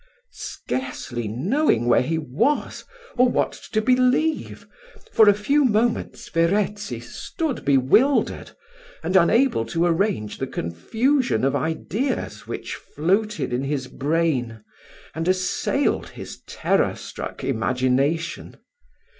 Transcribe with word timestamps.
Scarcely 0.31 1.27
knowing 1.27 1.85
where 1.85 2.01
he 2.01 2.17
was, 2.17 2.85
or 3.17 3.29
what 3.29 3.51
to 3.71 3.83
believe, 3.83 4.67
for 5.11 5.29
a 5.29 5.33
few 5.35 5.63
moments 5.63 6.27
Verezzi 6.27 6.99
stood 6.99 7.63
bewildered, 7.63 8.49
and 9.03 9.15
unable 9.15 9.63
to 9.67 9.85
arrange 9.85 10.39
the 10.39 10.47
confusion 10.47 11.43
of 11.45 11.55
ideas 11.55 12.47
which 12.47 12.73
floated 12.73 13.53
in 13.53 13.63
his 13.63 13.87
brain, 13.87 14.63
and 15.13 15.27
assailed 15.27 16.09
his 16.09 16.41
terror 16.47 16.95
struck 16.95 17.43
imagination. 17.43 18.57